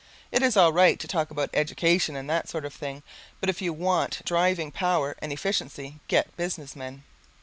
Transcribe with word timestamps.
It's 0.31 0.57
all 0.57 0.73
right 0.73 0.99
to 0.99 1.07
talk 1.07 1.29
about 1.29 1.51
education 1.53 2.15
and 2.15 2.27
that 2.27 2.49
sort 2.49 2.65
of 2.65 2.73
thing, 2.73 3.03
but 3.39 3.49
if 3.51 3.61
you 3.61 3.71
want 3.71 4.23
driving 4.25 4.71
power 4.71 5.15
and 5.19 5.31
efficiency, 5.31 5.99
get 6.07 6.35
business 6.35 6.75
men. 6.75 7.03